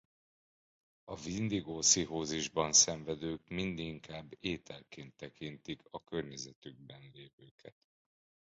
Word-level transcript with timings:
A 1.03 1.13
Windigo-pszichózisban 1.25 2.73
szenvedők 2.73 3.47
mindinkább 3.47 4.31
ételként 4.39 5.13
tekintik 5.15 5.81
a 5.89 6.03
környezetükben 6.03 7.11
levőket. 7.13 7.75